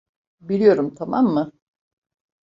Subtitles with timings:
[0.41, 1.51] Biliyorum, tamam mı?